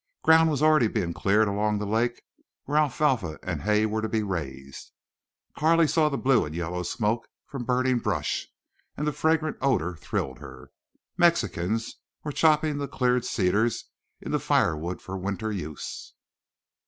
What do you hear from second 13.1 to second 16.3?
cedars into firewood for winter use.